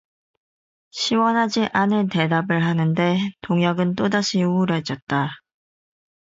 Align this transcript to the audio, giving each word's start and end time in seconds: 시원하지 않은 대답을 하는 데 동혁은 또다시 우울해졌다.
시원하지 0.89 1.67
않은 1.73 2.07
대답을 2.07 2.65
하는 2.65 2.95
데 2.95 3.19
동혁은 3.41 3.93
또다시 3.93 4.41
우울해졌다. 4.41 5.29